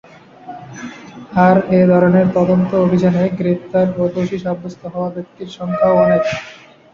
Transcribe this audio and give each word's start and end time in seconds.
আর 1.45 1.55
এ 1.71 1.87
ধরনের 1.87 2.27
তদন্ত 2.37 2.69
অভিযানে 2.85 3.23
গ্রেফতার 3.37 3.87
ও 3.97 4.13
দোষী 4.13 4.37
সাব্যস্ত 4.39 4.81
হওয়া 4.93 5.09
ব্যক্তির 5.15 5.49
সংখ্যাও 5.57 5.95
অনেক। 5.97 6.23